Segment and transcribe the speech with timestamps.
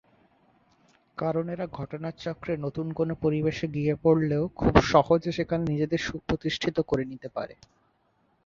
[1.17, 7.29] কারণ এরা ঘটনাচক্রে নতুন কোন পরিবেশে গিয়ে পড়লেও খুব সহজে সেখানে নিজেদের সুপ্রতিষ্ঠিত করে নিতে
[7.29, 7.55] পারে।